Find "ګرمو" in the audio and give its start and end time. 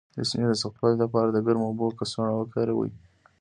1.45-1.67